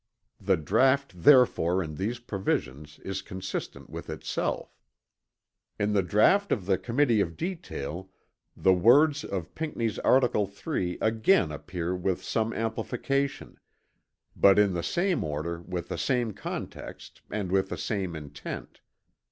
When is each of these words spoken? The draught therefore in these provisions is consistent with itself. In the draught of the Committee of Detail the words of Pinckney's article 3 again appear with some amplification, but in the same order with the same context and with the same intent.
The 0.39 0.57
draught 0.57 1.13
therefore 1.15 1.83
in 1.83 1.93
these 1.93 2.17
provisions 2.17 2.97
is 3.03 3.21
consistent 3.21 3.91
with 3.91 4.09
itself. 4.09 4.75
In 5.79 5.93
the 5.93 6.01
draught 6.01 6.51
of 6.51 6.65
the 6.65 6.79
Committee 6.79 7.21
of 7.21 7.37
Detail 7.37 8.09
the 8.57 8.73
words 8.73 9.23
of 9.23 9.53
Pinckney's 9.53 9.99
article 9.99 10.47
3 10.47 10.97
again 11.01 11.51
appear 11.51 11.95
with 11.95 12.23
some 12.23 12.51
amplification, 12.51 13.59
but 14.35 14.57
in 14.57 14.73
the 14.73 14.81
same 14.81 15.23
order 15.23 15.61
with 15.61 15.89
the 15.89 15.99
same 15.99 16.31
context 16.33 17.21
and 17.29 17.51
with 17.51 17.69
the 17.69 17.77
same 17.77 18.15
intent. 18.15 18.81